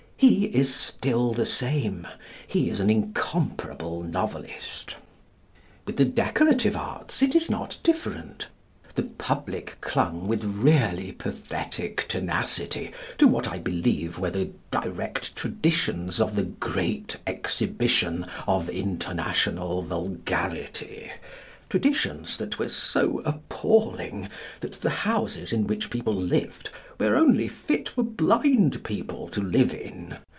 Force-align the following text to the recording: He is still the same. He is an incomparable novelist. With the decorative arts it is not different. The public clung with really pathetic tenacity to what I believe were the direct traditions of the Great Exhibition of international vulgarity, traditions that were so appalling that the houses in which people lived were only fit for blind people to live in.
He 0.21 0.45
is 0.45 0.71
still 0.71 1.33
the 1.33 1.47
same. 1.47 2.05
He 2.45 2.69
is 2.69 2.79
an 2.79 2.91
incomparable 2.91 4.03
novelist. 4.03 4.97
With 5.87 5.97
the 5.97 6.05
decorative 6.05 6.75
arts 6.75 7.23
it 7.23 7.33
is 7.33 7.49
not 7.49 7.79
different. 7.81 8.45
The 8.93 9.01
public 9.01 9.77
clung 9.81 10.27
with 10.27 10.43
really 10.43 11.11
pathetic 11.13 12.07
tenacity 12.07 12.91
to 13.17 13.27
what 13.27 13.47
I 13.47 13.57
believe 13.57 14.19
were 14.19 14.29
the 14.29 14.51
direct 14.69 15.35
traditions 15.35 16.21
of 16.21 16.35
the 16.35 16.43
Great 16.43 17.15
Exhibition 17.25 18.27
of 18.47 18.69
international 18.69 19.81
vulgarity, 19.81 21.11
traditions 21.67 22.35
that 22.35 22.59
were 22.59 22.67
so 22.67 23.19
appalling 23.21 24.27
that 24.59 24.73
the 24.73 24.89
houses 24.89 25.53
in 25.53 25.65
which 25.65 25.89
people 25.89 26.11
lived 26.13 26.69
were 26.99 27.15
only 27.15 27.47
fit 27.47 27.87
for 27.87 28.03
blind 28.03 28.83
people 28.83 29.29
to 29.29 29.39
live 29.41 29.73
in. 29.73 30.17